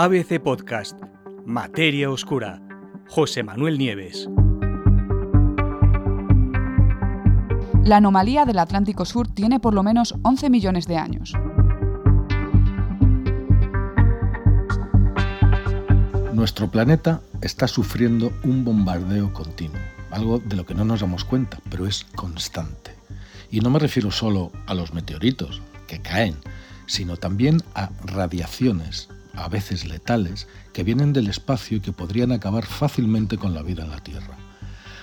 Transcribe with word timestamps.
ABC 0.00 0.38
Podcast, 0.38 0.96
Materia 1.44 2.08
Oscura, 2.08 2.62
José 3.08 3.42
Manuel 3.42 3.78
Nieves. 3.78 4.28
La 7.82 7.96
anomalía 7.96 8.44
del 8.44 8.60
Atlántico 8.60 9.04
Sur 9.04 9.26
tiene 9.26 9.58
por 9.58 9.74
lo 9.74 9.82
menos 9.82 10.14
11 10.22 10.50
millones 10.50 10.86
de 10.86 10.98
años. 10.98 11.32
Nuestro 16.32 16.70
planeta 16.70 17.20
está 17.40 17.66
sufriendo 17.66 18.32
un 18.44 18.64
bombardeo 18.64 19.32
continuo, 19.32 19.80
algo 20.12 20.38
de 20.38 20.54
lo 20.54 20.64
que 20.64 20.76
no 20.76 20.84
nos 20.84 21.00
damos 21.00 21.24
cuenta, 21.24 21.58
pero 21.68 21.88
es 21.88 22.04
constante. 22.14 22.94
Y 23.50 23.58
no 23.58 23.70
me 23.70 23.80
refiero 23.80 24.12
solo 24.12 24.52
a 24.68 24.74
los 24.74 24.94
meteoritos 24.94 25.60
que 25.88 26.00
caen, 26.00 26.36
sino 26.86 27.16
también 27.16 27.64
a 27.74 27.90
radiaciones, 28.04 29.08
a 29.44 29.48
veces 29.48 29.86
letales, 29.86 30.46
que 30.72 30.84
vienen 30.84 31.12
del 31.12 31.28
espacio 31.28 31.78
y 31.78 31.80
que 31.80 31.92
podrían 31.92 32.32
acabar 32.32 32.66
fácilmente 32.66 33.38
con 33.38 33.54
la 33.54 33.62
vida 33.62 33.84
en 33.84 33.90
la 33.90 34.00
Tierra. 34.00 34.36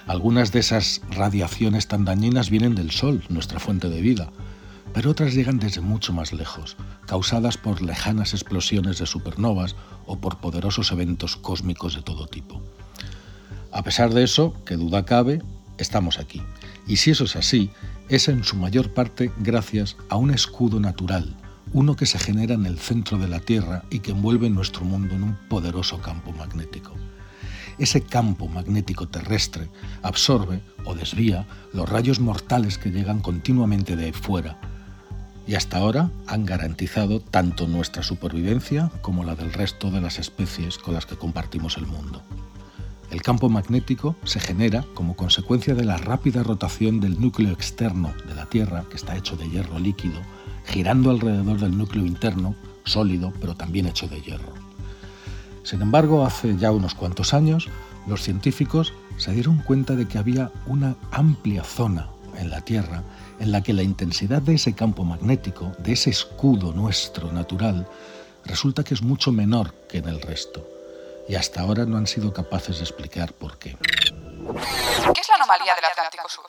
Algunas 0.07 0.51
de 0.51 0.59
esas 0.59 1.01
radiaciones 1.09 1.87
tan 1.87 2.05
dañinas 2.05 2.49
vienen 2.49 2.75
del 2.75 2.91
Sol, 2.91 3.23
nuestra 3.29 3.59
fuente 3.59 3.89
de 3.89 4.01
vida, 4.01 4.31
pero 4.93 5.11
otras 5.11 5.33
llegan 5.33 5.59
desde 5.59 5.81
mucho 5.81 6.13
más 6.13 6.31
lejos, 6.31 6.77
causadas 7.05 7.57
por 7.57 7.81
lejanas 7.81 8.33
explosiones 8.33 8.99
de 8.99 9.05
supernovas 9.05 9.75
o 10.05 10.17
por 10.17 10.37
poderosos 10.37 10.91
eventos 10.91 11.35
cósmicos 11.35 11.95
de 11.95 12.01
todo 12.01 12.27
tipo. 12.27 12.61
A 13.71 13.83
pesar 13.83 14.13
de 14.13 14.23
eso, 14.23 14.53
que 14.65 14.77
duda 14.77 15.05
cabe, 15.05 15.41
estamos 15.77 16.17
aquí. 16.17 16.41
Y 16.87 16.97
si 16.97 17.11
eso 17.11 17.25
es 17.25 17.35
así, 17.35 17.71
es 18.07 18.29
en 18.29 18.43
su 18.43 18.55
mayor 18.55 18.93
parte 18.93 19.31
gracias 19.39 19.97
a 20.07 20.15
un 20.15 20.31
escudo 20.31 20.79
natural, 20.79 21.35
uno 21.75 21.97
que 21.97 22.05
se 22.05 22.19
genera 22.19 22.53
en 22.53 22.65
el 22.65 22.79
centro 22.79 23.17
de 23.17 23.27
la 23.27 23.41
Tierra 23.41 23.83
y 23.89 23.99
que 23.99 24.11
envuelve 24.11 24.49
nuestro 24.49 24.85
mundo 24.85 25.13
en 25.13 25.23
un 25.23 25.35
poderoso 25.49 26.01
campo 26.01 26.31
magnético. 26.31 26.93
Ese 27.77 27.99
campo 27.99 28.47
magnético 28.47 29.09
terrestre 29.09 29.67
absorbe 30.01 30.61
o 30.85 30.95
desvía 30.95 31.45
los 31.73 31.89
rayos 31.89 32.21
mortales 32.21 32.77
que 32.77 32.91
llegan 32.91 33.19
continuamente 33.19 33.97
de 33.97 34.13
fuera 34.13 34.57
y 35.45 35.55
hasta 35.55 35.79
ahora 35.79 36.11
han 36.27 36.45
garantizado 36.45 37.19
tanto 37.19 37.67
nuestra 37.67 38.03
supervivencia 38.03 38.89
como 39.01 39.25
la 39.25 39.35
del 39.35 39.51
resto 39.51 39.91
de 39.91 39.99
las 39.99 40.17
especies 40.17 40.77
con 40.77 40.93
las 40.93 41.05
que 41.05 41.17
compartimos 41.17 41.75
el 41.75 41.87
mundo. 41.87 42.23
El 43.11 43.21
campo 43.21 43.49
magnético 43.49 44.15
se 44.23 44.39
genera 44.39 44.85
como 44.93 45.17
consecuencia 45.17 45.75
de 45.75 45.83
la 45.83 45.97
rápida 45.97 46.41
rotación 46.41 47.01
del 47.01 47.19
núcleo 47.19 47.51
externo 47.51 48.13
de 48.25 48.33
la 48.33 48.45
Tierra, 48.45 48.85
que 48.89 48.95
está 48.95 49.17
hecho 49.17 49.35
de 49.35 49.49
hierro 49.49 49.77
líquido, 49.77 50.21
girando 50.65 51.11
alrededor 51.11 51.59
del 51.59 51.77
núcleo 51.77 52.05
interno, 52.05 52.55
sólido, 52.83 53.33
pero 53.39 53.55
también 53.55 53.87
hecho 53.87 54.07
de 54.07 54.21
hierro. 54.21 54.53
Sin 55.63 55.81
embargo, 55.81 56.25
hace 56.25 56.57
ya 56.57 56.71
unos 56.71 56.93
cuantos 56.93 57.33
años, 57.33 57.67
los 58.07 58.21
científicos 58.21 58.93
se 59.17 59.31
dieron 59.31 59.57
cuenta 59.59 59.95
de 59.95 60.07
que 60.07 60.17
había 60.17 60.51
una 60.67 60.95
amplia 61.11 61.63
zona 61.63 62.09
en 62.37 62.49
la 62.49 62.61
Tierra 62.61 63.03
en 63.39 63.51
la 63.51 63.61
que 63.61 63.73
la 63.73 63.83
intensidad 63.83 64.41
de 64.41 64.55
ese 64.55 64.73
campo 64.73 65.03
magnético, 65.03 65.71
de 65.79 65.93
ese 65.93 66.09
escudo 66.09 66.73
nuestro 66.73 67.31
natural, 67.31 67.87
resulta 68.45 68.83
que 68.83 68.93
es 68.93 69.01
mucho 69.01 69.31
menor 69.31 69.73
que 69.89 69.97
en 69.97 70.07
el 70.07 70.21
resto. 70.21 70.67
Y 71.27 71.35
hasta 71.35 71.61
ahora 71.61 71.85
no 71.85 71.97
han 71.97 72.07
sido 72.07 72.33
capaces 72.33 72.77
de 72.77 72.83
explicar 72.83 73.33
por 73.33 73.57
qué. 73.57 73.75
¿Qué 74.45 75.21
es 75.21 75.29
la 75.29 75.35
anomalía 75.35 75.73
del 75.75 75.85
Atlántico 75.85 76.29
Sur? 76.29 76.45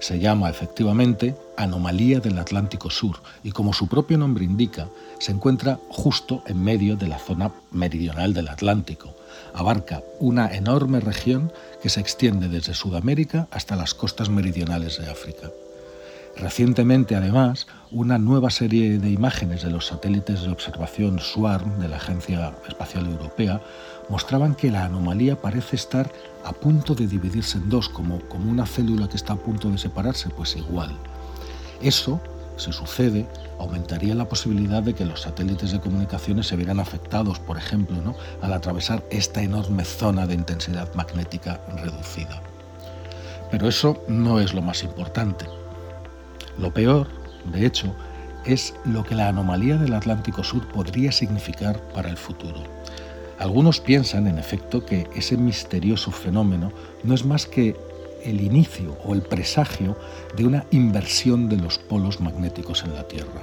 Se 0.00 0.18
llama 0.18 0.50
efectivamente 0.50 1.34
anomalía 1.56 2.20
del 2.20 2.38
Atlántico 2.38 2.90
Sur 2.90 3.22
y 3.42 3.52
como 3.52 3.72
su 3.72 3.88
propio 3.88 4.18
nombre 4.18 4.44
indica, 4.44 4.88
se 5.18 5.32
encuentra 5.32 5.78
justo 5.88 6.42
en 6.46 6.62
medio 6.62 6.96
de 6.96 7.08
la 7.08 7.18
zona 7.18 7.50
meridional 7.70 8.34
del 8.34 8.48
Atlántico. 8.48 9.14
Abarca 9.54 10.02
una 10.18 10.54
enorme 10.54 11.00
región 11.00 11.50
que 11.82 11.88
se 11.88 12.00
extiende 12.00 12.48
desde 12.48 12.74
Sudamérica 12.74 13.48
hasta 13.50 13.76
las 13.76 13.94
costas 13.94 14.28
meridionales 14.28 14.98
de 14.98 15.10
África. 15.10 15.50
Recientemente, 16.36 17.16
además, 17.16 17.66
una 17.90 18.18
nueva 18.18 18.50
serie 18.50 18.98
de 18.98 19.10
imágenes 19.10 19.62
de 19.62 19.70
los 19.70 19.86
satélites 19.88 20.42
de 20.42 20.50
observación 20.50 21.18
SWARM 21.18 21.78
de 21.80 21.88
la 21.88 21.96
Agencia 21.96 22.54
Espacial 22.66 23.06
Europea 23.06 23.60
mostraban 24.08 24.54
que 24.54 24.70
la 24.70 24.84
anomalía 24.84 25.40
parece 25.40 25.76
estar 25.76 26.10
a 26.44 26.52
punto 26.52 26.94
de 26.94 27.06
dividirse 27.06 27.58
en 27.58 27.68
dos, 27.68 27.88
como, 27.88 28.20
como 28.28 28.50
una 28.50 28.66
célula 28.66 29.08
que 29.08 29.16
está 29.16 29.34
a 29.34 29.36
punto 29.36 29.70
de 29.70 29.78
separarse, 29.78 30.30
pues 30.30 30.56
igual. 30.56 30.96
Eso, 31.82 32.20
si 32.56 32.72
sucede, 32.72 33.26
aumentaría 33.58 34.14
la 34.14 34.28
posibilidad 34.28 34.82
de 34.82 34.94
que 34.94 35.04
los 35.04 35.22
satélites 35.22 35.72
de 35.72 35.80
comunicaciones 35.80 36.46
se 36.46 36.56
vieran 36.56 36.80
afectados, 36.80 37.38
por 37.38 37.58
ejemplo, 37.58 38.00
¿no? 38.02 38.14
al 38.40 38.52
atravesar 38.52 39.04
esta 39.10 39.42
enorme 39.42 39.84
zona 39.84 40.26
de 40.26 40.34
intensidad 40.34 40.92
magnética 40.94 41.60
reducida. 41.76 42.42
Pero 43.50 43.68
eso 43.68 44.02
no 44.08 44.40
es 44.40 44.54
lo 44.54 44.62
más 44.62 44.84
importante. 44.84 45.46
Lo 46.58 46.72
peor, 46.72 47.08
de 47.52 47.66
hecho, 47.66 47.94
es 48.44 48.74
lo 48.84 49.04
que 49.04 49.14
la 49.14 49.28
anomalía 49.28 49.76
del 49.76 49.94
Atlántico 49.94 50.42
Sur 50.44 50.66
podría 50.68 51.12
significar 51.12 51.80
para 51.94 52.08
el 52.08 52.16
futuro. 52.16 52.62
Algunos 53.38 53.80
piensan, 53.80 54.26
en 54.26 54.38
efecto, 54.38 54.84
que 54.84 55.08
ese 55.14 55.36
misterioso 55.36 56.10
fenómeno 56.10 56.72
no 57.02 57.14
es 57.14 57.24
más 57.24 57.46
que 57.46 57.74
el 58.24 58.40
inicio 58.42 58.98
o 59.04 59.14
el 59.14 59.22
presagio 59.22 59.96
de 60.36 60.44
una 60.44 60.66
inversión 60.70 61.48
de 61.48 61.56
los 61.56 61.78
polos 61.78 62.20
magnéticos 62.20 62.84
en 62.84 62.94
la 62.94 63.04
Tierra. 63.08 63.42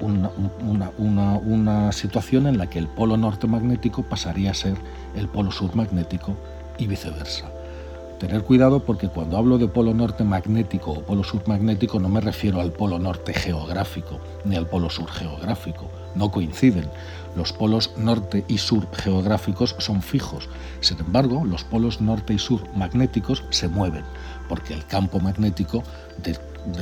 Una, 0.00 1.92
situación 1.92 2.46
en 2.46 2.58
la 2.58 2.68
que 2.68 2.78
el 2.78 2.88
polo 2.88 3.16
norte 3.16 3.46
magnético 3.46 4.02
pasaría 4.02 4.50
a 4.50 4.54
ser 4.54 4.74
el 5.14 5.28
polo 5.28 5.52
sur 5.52 5.76
magnético 5.76 6.34
y 6.78 6.86
viceversa. 6.86 7.50
Tener 8.20 8.42
cuidado 8.42 8.80
porque 8.80 9.08
cuando 9.08 9.38
hablo 9.38 9.56
de 9.56 9.66
polo 9.66 9.94
norte 9.94 10.24
magnético 10.24 10.90
o 10.92 11.00
polo 11.00 11.24
sur 11.24 11.40
magnético 11.48 11.98
no 11.98 12.10
me 12.10 12.20
refiero 12.20 12.60
al 12.60 12.70
polo 12.70 12.98
norte 12.98 13.32
geográfico 13.32 14.20
ni 14.44 14.56
al 14.56 14.66
polo 14.66 14.90
sur 14.90 15.10
geográfico, 15.10 15.90
no 16.14 16.30
coinciden. 16.30 16.90
Los 17.34 17.54
polos 17.54 17.92
norte 17.96 18.44
y 18.46 18.58
sur 18.58 18.86
geográficos 18.92 19.74
son 19.78 20.02
fijos, 20.02 20.50
sin 20.80 21.00
embargo 21.00 21.46
los 21.46 21.64
polos 21.64 22.02
norte 22.02 22.34
y 22.34 22.38
sur 22.38 22.60
magnéticos 22.76 23.42
se 23.48 23.68
mueven 23.68 24.04
porque 24.50 24.74
el 24.74 24.84
campo 24.84 25.18
magnético 25.18 25.82
de, 26.22 26.36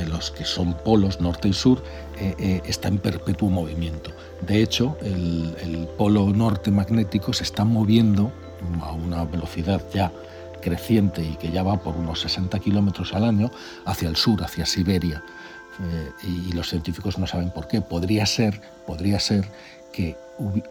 los 0.07 0.31
que 0.31 0.43
son 0.43 0.73
polos 0.73 1.21
norte 1.21 1.47
y 1.47 1.53
sur 1.53 1.81
eh, 2.19 2.35
eh, 2.37 2.61
está 2.65 2.89
en 2.89 2.97
perpetuo 2.97 3.49
movimiento. 3.49 4.11
De 4.45 4.61
hecho, 4.61 4.97
el, 5.01 5.55
el 5.61 5.87
polo 5.97 6.33
norte 6.33 6.69
magnético 6.69 7.31
se 7.31 7.43
está 7.43 7.63
moviendo 7.63 8.29
a 8.81 8.91
una 8.91 9.23
velocidad 9.23 9.81
ya 9.93 10.11
creciente 10.59 11.23
y 11.23 11.35
que 11.35 11.51
ya 11.51 11.63
va 11.63 11.77
por 11.77 11.95
unos 11.95 12.21
60 12.21 12.59
kilómetros 12.59 13.13
al 13.13 13.23
año 13.23 13.51
hacia 13.85 14.09
el 14.09 14.15
sur, 14.15 14.43
hacia 14.43 14.65
Siberia. 14.65 15.23
Eh, 15.81 16.11
y, 16.49 16.51
los 16.51 16.69
científicos 16.69 17.17
no 17.17 17.25
saben 17.25 17.51
por 17.51 17.67
qué. 17.67 17.81
Podría 17.81 18.25
ser, 18.25 18.61
podría 18.85 19.19
ser 19.19 19.47
que, 19.93 20.17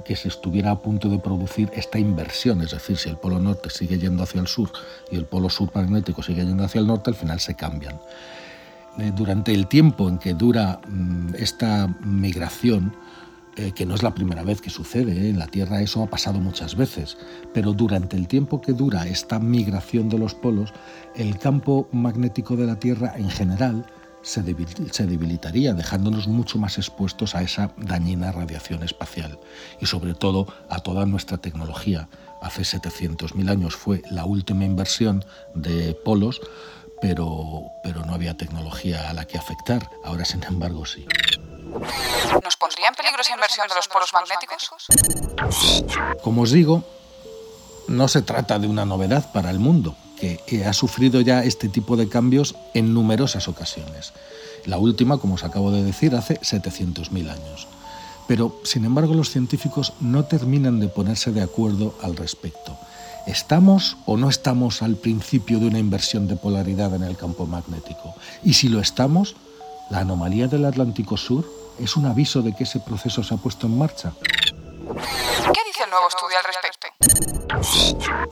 que 0.04 0.16
se 0.16 0.28
estuviera 0.28 0.71
a 0.71 0.78
punto 0.78 1.09
de 1.09 1.19
producir 1.19 1.71
esta 1.75 1.99
inversión, 1.99 2.62
es 2.62 2.72
decir, 2.72 2.99
si 2.99 3.09
el 3.09 3.16
polo 3.16 3.38
norte 3.38 3.71
sigue 3.71 3.99
yendo 3.99 4.22
hacia 4.22 4.41
el 4.41 4.47
sur 4.47 4.71
y 5.10 5.16
el 5.16 5.25
polo 5.25 5.49
sur 5.49 5.71
magnético 5.75 6.22
sigue 6.22 6.44
yendo 6.44 6.65
hacia 6.65 6.81
el 6.81 6.87
norte, 6.87 7.10
al 7.10 7.16
final 7.16 7.41
se 7.41 7.55
cambian. 7.55 7.99
Eh, 8.99 9.12
durante 9.15 9.55
el 9.55 9.66
tiempo 9.66 10.09
en 10.09 10.19
que 10.19 10.34
dura 10.34 10.81
mm, 10.87 11.34
esta 11.37 11.87
migración, 12.00 12.94
eh, 13.59 13.73
que 13.73 13.85
no 13.87 13.97
es 13.97 14.05
la 14.05 14.15
primera 14.15 14.45
vez 14.45 14.61
que 14.61 14.71
sucede, 14.71 15.13
¿eh? 15.13 15.31
en 15.31 15.39
la 15.41 15.49
Tierra 15.49 15.83
eso 15.83 16.01
ha 16.05 16.07
pasado 16.07 16.39
muchas 16.39 16.77
veces, 16.77 17.19
pero 17.53 17.73
durante 17.73 18.17
el 18.17 18.29
tiempo 18.29 18.61
que 18.61 18.73
dura 18.73 19.09
esta 19.09 19.41
migración 19.41 20.09
de 20.09 20.17
los 20.17 20.33
polos, 20.33 20.73
el 21.17 21.39
campo 21.39 21.89
magnético 21.91 22.55
de 22.55 22.67
la 22.67 22.79
Tierra 22.79 23.15
en 23.17 23.29
general 23.29 23.85
se, 24.23 24.43
debilitaría, 24.43 25.75
dejándonos 25.75 26.29
mucho 26.29 26.57
más 26.59 26.79
expuestos 26.79 27.35
a 27.35 27.43
esa 27.43 27.73
dañina 27.79 28.31
radiación 28.31 28.85
espacial 28.85 29.41
y 29.81 29.87
sobre 29.87 30.15
todo 30.15 30.47
a 30.69 30.79
toda 30.79 31.05
nuestra 31.05 31.38
tecnología. 31.38 32.09
Hace 32.41 32.62
700.000 32.62 33.50
años 33.50 33.75
fue 33.75 34.03
la 34.09 34.25
última 34.25 34.67
inversión 34.67 35.25
de 35.56 35.94
polos, 36.05 36.41
pero, 37.00 37.65
pero 37.82 38.05
no 38.05 38.15
había 38.15 38.37
tecnología 38.37 39.11
a 39.11 39.15
la 39.15 39.25
que 39.25 39.37
afectar, 39.37 39.91
ahora 40.05 40.25
sin 40.25 40.44
embargo 40.44 40.87
sí. 40.87 41.06
¿Nos 42.43 42.57
pondría 42.57 42.89
en 42.89 42.95
peligro 42.95 43.21
esa 43.21 43.35
inversión 43.35 43.67
de 43.69 43.75
los 43.75 43.89
polos 43.89 44.13
magnéticos? 44.13 44.71
Como 46.23 46.43
os 46.43 46.51
digo, 46.51 46.85
no 47.89 48.09
se 48.09 48.23
trata 48.23 48.59
de 48.59 48.67
una 48.67 48.85
novedad 48.85 49.33
para 49.33 49.51
el 49.51 49.59
mundo, 49.59 49.97
que 50.19 50.65
ha 50.65 50.73
sufrido 50.73 51.21
ya 51.21 51.45
este 51.45 51.69
tipo 51.69 51.97
de 51.97 52.09
cambios 52.09 52.55
en 52.75 52.95
numerosas 52.95 53.49
ocasiones. 53.49 54.13
La 54.67 54.79
última, 54.79 55.19
como 55.19 55.35
os 55.35 55.45
acabo 55.45 55.71
de 55.71 55.83
decir, 55.83 56.15
hace 56.15 56.39
700.000 56.41 57.31
años. 57.31 57.69
Pero, 58.27 58.61
sin 58.65 58.85
embargo, 58.85 59.15
los 59.15 59.31
científicos 59.31 59.95
no 60.01 60.25
terminan 60.25 60.81
de 60.81 60.89
ponerse 60.89 61.33
de 61.33 61.43
acuerdo 61.43 61.95
al 62.03 62.17
respecto. 62.17 62.77
¿Estamos 63.27 63.97
o 64.05 64.17
no 64.17 64.29
estamos 64.29 64.83
al 64.83 64.97
principio 64.97 65.59
de 65.59 65.67
una 65.67 65.79
inversión 65.79 66.29
de 66.29 66.37
polaridad 66.37 66.95
en 66.95 67.05
el 67.05 67.17
campo 67.17 67.47
magnético? 67.47 68.15
Y 68.43 68.55
si 68.55 68.69
lo 68.69 68.81
estamos, 68.81 69.37
¿la 69.91 70.01
anomalía 70.01 70.49
del 70.49 70.67
Atlántico 70.67 71.17
Sur 71.17 71.57
es 71.79 71.97
un 71.97 72.07
aviso 72.07 72.43
de 72.43 72.55
que 72.55 72.65
ese 72.65 72.81
proceso 72.81 73.23
se 73.23 73.35
ha 73.35 73.37
puesto 73.37 73.67
en 73.67 73.79
marcha? 73.79 74.13
¿Qué 74.21 75.61
dice 75.67 75.85
el 75.85 75.91
nuevo 75.91 76.09
estudio 76.09 76.37
al 76.39 76.45
respecto? 76.45 76.89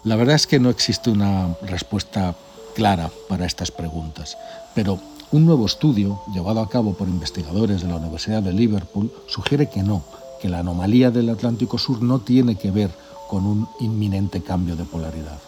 La 0.04 0.16
verdad 0.16 0.34
es 0.36 0.46
que 0.46 0.58
no 0.58 0.70
existe 0.70 1.10
una 1.10 1.54
respuesta 1.62 2.34
clara 2.74 3.10
para 3.28 3.46
estas 3.46 3.70
preguntas, 3.70 4.36
pero 4.74 4.98
un 5.32 5.44
nuevo 5.44 5.66
estudio 5.66 6.22
llevado 6.32 6.60
a 6.60 6.68
cabo 6.68 6.94
por 6.94 7.08
investigadores 7.08 7.82
de 7.82 7.88
la 7.88 7.96
Universidad 7.96 8.42
de 8.42 8.52
Liverpool 8.52 9.12
sugiere 9.26 9.68
que 9.68 9.82
no, 9.82 10.04
que 10.40 10.48
la 10.48 10.60
anomalía 10.60 11.10
del 11.10 11.30
Atlántico 11.30 11.78
Sur 11.78 12.02
no 12.02 12.20
tiene 12.20 12.56
que 12.56 12.70
ver 12.70 12.90
con 13.28 13.44
un 13.46 13.68
inminente 13.80 14.42
cambio 14.42 14.76
de 14.76 14.84
polaridad. 14.84 15.38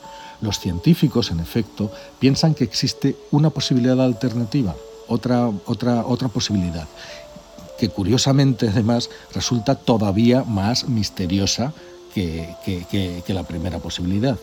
Los 0.41 0.59
científicos, 0.59 1.31
en 1.31 1.41
efecto, 1.41 1.91
piensan 2.19 2.55
que 2.55 2.65
existe 2.65 3.17
una 3.31 3.51
posibilidad 3.51 4.01
alternativa, 4.01 4.75
otra, 5.09 5.49
otra, 5.67 6.05
otra 6.07 6.29
posibilidad, 6.29 6.87
que 7.79 7.89
curiosamente 7.89 8.69
además 8.69 9.11
resulta 9.35 9.75
todavía 9.75 10.45
más 10.45 10.89
misteriosa 10.89 11.73
que, 12.15 12.55
que 12.65 13.35
la 13.35 13.45
primera 13.45 13.79
posibilidad. 13.79 14.37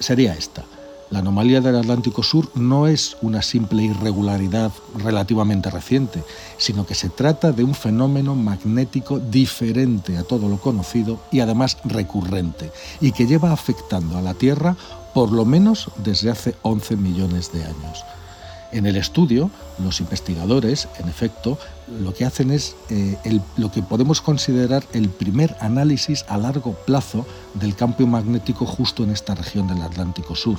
Sería 0.00 0.34
esta. 0.34 0.64
La 1.10 1.18
anomalía 1.18 1.60
del 1.60 1.76
Atlántico 1.76 2.22
Sur 2.22 2.50
no 2.56 2.88
es 2.88 3.16
una 3.20 3.42
simple 3.42 3.84
irregularidad 3.84 4.72
relativamente 4.96 5.70
reciente, 5.70 6.24
sino 6.56 6.86
que 6.86 6.94
se 6.94 7.10
trata 7.10 7.52
de 7.52 7.62
un 7.62 7.74
fenómeno 7.74 8.34
magnético 8.34 9.20
diferente 9.20 10.16
a 10.16 10.24
todo 10.24 10.48
lo 10.48 10.58
conocido 10.58 11.20
y 11.30 11.40
además 11.40 11.76
recurrente, 11.84 12.72
y 13.00 13.12
que 13.12 13.26
lleva 13.26 13.52
afectando 13.52 14.16
a 14.16 14.22
la 14.22 14.34
Tierra 14.34 14.76
por 15.12 15.30
lo 15.30 15.44
menos 15.44 15.88
desde 15.98 16.30
hace 16.30 16.56
11 16.62 16.96
millones 16.96 17.52
de 17.52 17.62
años. 17.62 18.04
En 18.74 18.86
el 18.86 18.96
estudio, 18.96 19.52
los 19.78 20.00
investigadores, 20.00 20.88
en 20.98 21.08
efecto, 21.08 21.58
lo 22.00 22.12
que 22.12 22.24
hacen 22.24 22.50
es 22.50 22.74
eh, 22.90 23.16
lo 23.56 23.70
que 23.70 23.82
podemos 23.82 24.20
considerar 24.20 24.82
el 24.92 25.10
primer 25.10 25.54
análisis 25.60 26.24
a 26.26 26.38
largo 26.38 26.72
plazo 26.72 27.24
del 27.54 27.76
campo 27.76 28.04
magnético 28.04 28.66
justo 28.66 29.04
en 29.04 29.10
esta 29.10 29.36
región 29.36 29.68
del 29.68 29.80
Atlántico 29.80 30.34
Sur, 30.34 30.58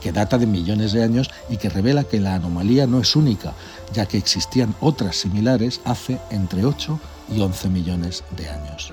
que 0.00 0.10
data 0.10 0.38
de 0.38 0.46
millones 0.46 0.90
de 0.90 1.04
años 1.04 1.30
y 1.48 1.56
que 1.56 1.68
revela 1.68 2.02
que 2.02 2.18
la 2.18 2.34
anomalía 2.34 2.88
no 2.88 2.98
es 2.98 3.14
única, 3.14 3.52
ya 3.92 4.06
que 4.06 4.18
existían 4.18 4.74
otras 4.80 5.14
similares 5.14 5.80
hace 5.84 6.18
entre 6.30 6.64
8 6.64 6.98
y 7.28 7.42
11 7.42 7.68
millones 7.68 8.24
de 8.36 8.48
años. 8.48 8.90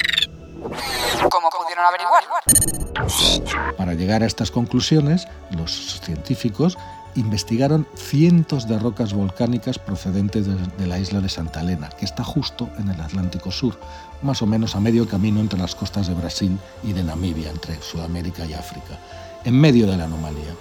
¿Cómo 0.60 1.50
pudieron 1.50 1.86
averiguar? 1.88 2.24
Para 3.76 3.96
llegar 3.96 4.22
a 4.22 4.28
estas 4.28 4.52
conclusiones, 4.52 5.28
los 5.58 6.00
científicos 6.02 6.78
investigaron 7.16 7.88
cientos 7.96 8.68
de 8.68 8.80
rocas 8.80 9.14
volcánicas 9.14 9.80
procedentes 9.80 10.48
de, 10.48 10.88
la 10.88 11.00
isla 11.00 11.22
de 11.22 11.30
Santa 11.30 11.62
Elena, 11.62 11.90
que 11.90 12.06
está 12.06 12.24
justo 12.24 12.70
en 12.78 12.90
el 12.90 13.02
Atlántico 13.02 13.52
Sur, 13.52 13.80
más 14.22 14.42
o 14.42 14.46
menos 14.46 14.76
a 14.76 14.80
medio 14.80 15.08
camino 15.08 15.40
entre 15.40 15.60
las 15.60 15.76
costas 15.76 16.08
de 16.08 16.14
Brasil 16.14 16.58
y 16.84 16.94
de 16.94 17.04
Namibia, 17.04 17.50
entre 17.50 17.82
Sudamérica 17.82 18.46
y 18.46 18.54
África, 18.54 19.00
en 19.44 19.60
medio 19.60 19.88
de 19.88 19.98
la 19.98 20.06
anomalía. 20.06 20.56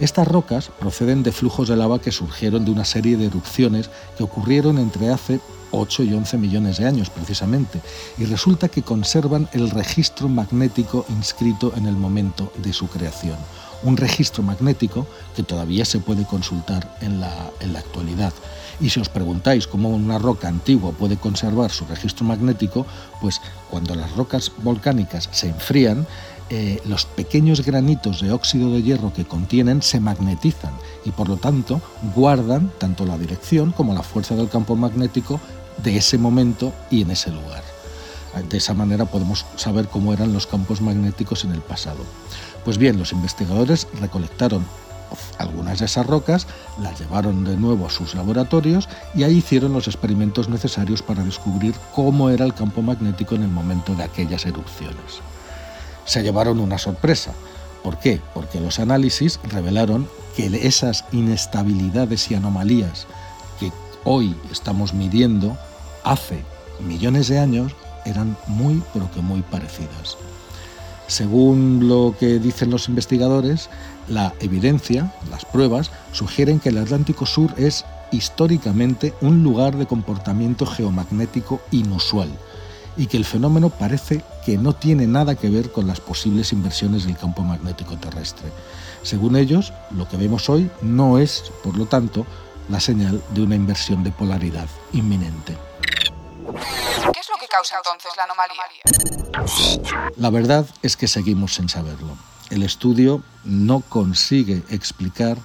Estas 0.00 0.26
rocas 0.26 0.70
proceden 0.80 1.22
de 1.22 1.32
flujos 1.32 1.68
de 1.68 1.76
lava 1.76 2.00
que 2.00 2.12
surgieron 2.12 2.64
de 2.64 2.70
una 2.70 2.84
serie 2.84 3.16
de 3.16 3.26
erupciones 3.26 3.90
que 4.16 4.24
ocurrieron 4.24 4.78
entre 4.78 5.10
hace 5.10 5.40
8 5.72 6.02
y 6.04 6.14
11 6.14 6.38
millones 6.38 6.78
de 6.78 6.86
años 6.86 7.10
precisamente, 7.10 7.80
y 8.18 8.24
resulta 8.24 8.68
que 8.68 8.82
conservan 8.82 9.48
el 9.52 9.70
registro 9.70 10.28
magnético 10.28 11.04
inscrito 11.08 11.72
en 11.76 11.86
el 11.86 11.96
momento 11.96 12.52
de 12.58 12.72
su 12.72 12.88
creación, 12.88 13.36
un 13.82 13.96
registro 13.96 14.42
magnético 14.42 15.06
que 15.34 15.42
todavía 15.42 15.84
se 15.84 16.00
puede 16.00 16.24
consultar 16.24 16.96
en 17.00 17.20
la, 17.20 17.50
en 17.60 17.72
la 17.72 17.80
actualidad. 17.80 18.32
Y 18.80 18.90
si 18.90 19.00
os 19.00 19.08
preguntáis 19.08 19.66
cómo 19.66 19.90
una 19.90 20.18
roca 20.18 20.48
antigua 20.48 20.92
puede 20.92 21.16
conservar 21.16 21.70
su 21.70 21.84
registro 21.84 22.24
magnético, 22.24 22.86
pues 23.20 23.40
cuando 23.70 23.94
las 23.94 24.14
rocas 24.16 24.50
volcánicas 24.62 25.28
se 25.32 25.48
enfrían, 25.48 26.06
eh, 26.50 26.82
los 26.84 27.06
pequeños 27.06 27.64
granitos 27.64 28.20
de 28.20 28.30
óxido 28.30 28.70
de 28.72 28.82
hierro 28.82 29.12
que 29.14 29.24
contienen 29.24 29.80
se 29.80 30.00
magnetizan 30.00 30.74
y 31.04 31.10
por 31.10 31.28
lo 31.28 31.38
tanto 31.38 31.80
guardan 32.14 32.70
tanto 32.76 33.06
la 33.06 33.16
dirección 33.16 33.72
como 33.72 33.94
la 33.94 34.02
fuerza 34.02 34.34
del 34.34 34.50
campo 34.50 34.76
magnético 34.76 35.40
de 35.82 35.96
ese 35.96 36.18
momento 36.18 36.74
y 36.90 37.02
en 37.02 37.10
ese 37.12 37.30
lugar. 37.30 37.62
De 38.50 38.58
esa 38.58 38.74
manera 38.74 39.06
podemos 39.06 39.46
saber 39.56 39.88
cómo 39.88 40.12
eran 40.12 40.32
los 40.32 40.46
campos 40.46 40.82
magnéticos 40.82 41.44
en 41.44 41.52
el 41.52 41.60
pasado. 41.60 42.04
Pues 42.64 42.78
bien, 42.78 42.98
los 42.98 43.12
investigadores 43.12 43.88
recolectaron 44.00 44.64
algunas 45.38 45.80
de 45.80 45.86
esas 45.86 46.06
rocas, 46.06 46.46
las 46.80 46.98
llevaron 46.98 47.44
de 47.44 47.56
nuevo 47.56 47.86
a 47.86 47.90
sus 47.90 48.14
laboratorios 48.14 48.88
y 49.14 49.24
ahí 49.24 49.38
hicieron 49.38 49.72
los 49.72 49.86
experimentos 49.86 50.48
necesarios 50.48 51.02
para 51.02 51.24
descubrir 51.24 51.74
cómo 51.94 52.30
era 52.30 52.44
el 52.44 52.54
campo 52.54 52.82
magnético 52.82 53.34
en 53.34 53.42
el 53.42 53.48
momento 53.48 53.94
de 53.94 54.04
aquellas 54.04 54.46
erupciones. 54.46 55.20
Se 56.04 56.22
llevaron 56.22 56.60
una 56.60 56.78
sorpresa. 56.78 57.32
¿Por 57.82 57.98
qué? 57.98 58.20
Porque 58.32 58.60
los 58.60 58.78
análisis 58.78 59.40
revelaron 59.44 60.08
que 60.36 60.46
esas 60.66 61.04
inestabilidades 61.12 62.30
y 62.30 62.34
anomalías 62.34 63.06
que 63.58 63.72
hoy 64.04 64.36
estamos 64.50 64.94
midiendo 64.94 65.58
hace 66.04 66.44
millones 66.80 67.28
de 67.28 67.38
años 67.38 67.72
eran 68.04 68.36
muy 68.46 68.82
pero 68.92 69.10
que 69.10 69.20
muy 69.20 69.42
parecidas. 69.42 70.16
Según 71.06 71.88
lo 71.88 72.14
que 72.18 72.38
dicen 72.38 72.70
los 72.70 72.88
investigadores, 72.88 73.68
la 74.08 74.34
evidencia, 74.40 75.12
las 75.30 75.44
pruebas, 75.44 75.90
sugieren 76.12 76.60
que 76.60 76.70
el 76.70 76.78
Atlántico 76.78 77.26
Sur 77.26 77.52
es 77.56 77.84
históricamente 78.12 79.14
un 79.20 79.42
lugar 79.42 79.76
de 79.76 79.86
comportamiento 79.86 80.66
geomagnético 80.66 81.60
inusual 81.70 82.30
y 82.96 83.06
que 83.06 83.16
el 83.16 83.24
fenómeno 83.24 83.70
parece 83.70 84.22
que 84.44 84.58
no 84.58 84.74
tiene 84.74 85.06
nada 85.06 85.34
que 85.34 85.48
ver 85.48 85.72
con 85.72 85.86
las 85.86 86.00
posibles 86.00 86.52
inversiones 86.52 87.06
del 87.06 87.16
campo 87.16 87.42
magnético 87.42 87.96
terrestre. 87.96 88.48
Según 89.02 89.36
ellos, 89.36 89.72
lo 89.96 90.08
que 90.08 90.18
vemos 90.18 90.48
hoy 90.50 90.70
no 90.82 91.18
es, 91.18 91.44
por 91.64 91.76
lo 91.76 91.86
tanto, 91.86 92.26
la 92.68 92.80
señal 92.80 93.22
de 93.34 93.42
una 93.42 93.56
inversión 93.56 94.04
de 94.04 94.12
polaridad 94.12 94.68
inminente 94.92 95.56
causa 97.52 97.76
entonces 97.76 98.10
la 98.16 98.24
anomalía? 98.24 100.12
La 100.16 100.30
verdad 100.30 100.66
es 100.82 100.96
que 100.96 101.06
seguimos 101.06 101.54
sin 101.54 101.68
saberlo. 101.68 102.16
El 102.50 102.62
estudio 102.62 103.22
no 103.44 103.80
consigue 103.80 104.62
explicar 104.70 105.38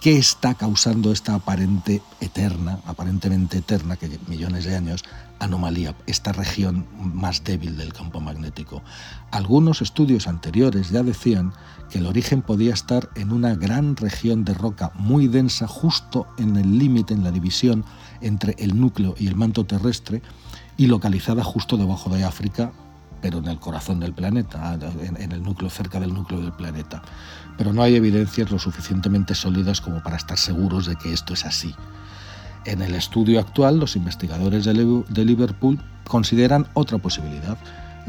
qué 0.00 0.16
está 0.16 0.54
causando 0.54 1.12
esta 1.12 1.34
aparente 1.34 2.02
eterna, 2.20 2.78
aparentemente 2.86 3.58
eterna, 3.58 3.96
que 3.96 4.18
millones 4.26 4.64
de 4.64 4.76
años, 4.76 5.04
anomalía, 5.40 5.94
esta 6.06 6.32
región 6.32 6.86
más 6.98 7.44
débil 7.44 7.76
del 7.76 7.92
campo 7.92 8.20
magnético. 8.20 8.82
Algunos 9.30 9.82
estudios 9.82 10.26
anteriores 10.26 10.90
ya 10.90 11.02
decían 11.02 11.52
que 11.90 11.98
el 11.98 12.06
origen 12.06 12.42
podía 12.42 12.74
estar 12.74 13.08
en 13.16 13.32
una 13.32 13.54
gran 13.54 13.96
región 13.96 14.44
de 14.44 14.54
roca 14.54 14.92
muy 14.94 15.26
densa 15.28 15.66
justo 15.66 16.26
en 16.38 16.56
el 16.56 16.78
límite, 16.78 17.14
en 17.14 17.24
la 17.24 17.30
división 17.30 17.84
entre 18.20 18.54
el 18.58 18.78
núcleo 18.78 19.14
y 19.18 19.26
el 19.26 19.36
manto 19.36 19.64
terrestre, 19.64 20.22
y 20.76 20.86
localizada 20.86 21.42
justo 21.42 21.76
debajo 21.76 22.10
de 22.10 22.24
África, 22.24 22.72
pero 23.20 23.38
en 23.38 23.48
el 23.48 23.58
corazón 23.58 24.00
del 24.00 24.14
planeta, 24.14 24.78
en, 25.00 25.32
el 25.32 25.42
núcleo, 25.42 25.70
cerca 25.70 25.98
del 25.98 26.14
núcleo 26.14 26.40
del 26.40 26.52
planeta. 26.52 27.02
Pero 27.56 27.72
no 27.72 27.82
hay 27.82 27.96
evidencias 27.96 28.50
lo 28.50 28.58
suficientemente 28.58 29.34
sólidas 29.34 29.80
como 29.80 30.02
para 30.02 30.16
estar 30.16 30.38
seguros 30.38 30.86
de 30.86 30.94
que 30.96 31.12
esto 31.12 31.34
es 31.34 31.44
así. 31.44 31.74
En 32.64 32.80
el 32.80 32.94
estudio 32.94 33.40
actual, 33.40 33.80
los 33.80 33.96
investigadores 33.96 34.64
de 34.64 35.24
Liverpool 35.24 35.80
consideran 36.06 36.68
otra 36.74 36.98
posibilidad, 36.98 37.58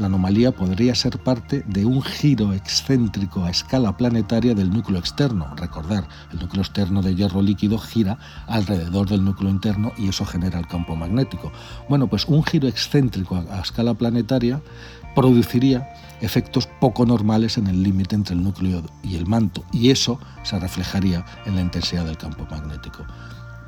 la 0.00 0.06
anomalía 0.06 0.52
podría 0.52 0.94
ser 0.94 1.18
parte 1.18 1.62
de 1.66 1.84
un 1.84 2.02
giro 2.02 2.54
excéntrico 2.54 3.44
a 3.44 3.50
escala 3.50 3.96
planetaria 3.96 4.54
del 4.54 4.70
núcleo 4.70 4.98
externo. 4.98 5.54
Recordar, 5.56 6.08
el 6.32 6.40
núcleo 6.40 6.62
externo 6.62 7.02
de 7.02 7.14
hierro 7.14 7.42
líquido 7.42 7.78
gira 7.78 8.18
alrededor 8.46 9.08
del 9.08 9.24
núcleo 9.24 9.50
interno 9.50 9.92
y 9.98 10.08
eso 10.08 10.24
genera 10.24 10.58
el 10.58 10.66
campo 10.66 10.96
magnético. 10.96 11.52
Bueno, 11.88 12.08
pues 12.08 12.24
un 12.24 12.42
giro 12.42 12.66
excéntrico 12.66 13.36
a 13.36 13.60
escala 13.60 13.92
planetaria 13.94 14.62
produciría 15.14 15.88
efectos 16.22 16.66
poco 16.80 17.04
normales 17.04 17.58
en 17.58 17.66
el 17.66 17.82
límite 17.82 18.14
entre 18.14 18.34
el 18.34 18.42
núcleo 18.42 18.82
y 19.02 19.16
el 19.16 19.26
manto 19.26 19.64
y 19.72 19.90
eso 19.90 20.18
se 20.44 20.58
reflejaría 20.58 21.24
en 21.44 21.56
la 21.56 21.60
intensidad 21.60 22.06
del 22.06 22.16
campo 22.16 22.46
magnético. 22.50 23.04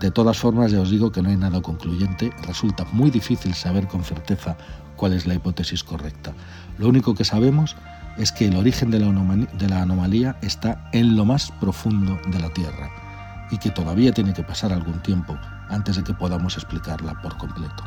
De 0.02 0.10
todas 0.10 0.36
formas, 0.36 0.72
ya 0.72 0.80
os 0.80 0.90
digo 0.90 1.12
que 1.12 1.22
no 1.22 1.28
hay 1.28 1.36
nada 1.36 1.62
concluyente, 1.62 2.32
resulta 2.42 2.84
muy 2.90 3.08
difícil 3.12 3.54
saber 3.54 3.86
con 3.86 4.02
certeza 4.02 4.56
cuál 4.96 5.12
es 5.12 5.28
la 5.28 5.34
hipótesis 5.34 5.84
correcta. 5.84 6.32
Lo 6.76 6.88
único 6.88 7.14
que 7.14 7.24
sabemos 7.24 7.76
es 8.18 8.32
que 8.32 8.48
el 8.48 8.56
origen 8.56 8.90
de 8.90 8.98
la, 8.98 9.06
de 9.06 9.68
la 9.68 9.80
anomalía 9.80 10.36
está 10.42 10.90
en 10.92 11.14
lo 11.14 11.24
más 11.24 11.52
profundo 11.60 12.18
de 12.26 12.40
la 12.40 12.52
Tierra 12.52 12.90
y 13.52 13.58
que 13.58 13.70
todavía 13.70 14.10
tiene 14.10 14.32
que 14.32 14.42
pasar 14.42 14.72
algún 14.72 15.00
tiempo 15.02 15.38
antes 15.68 15.94
de 15.94 16.02
que 16.02 16.14
podamos 16.14 16.56
explicarla 16.56 17.14
por 17.22 17.38
completo. 17.38 17.84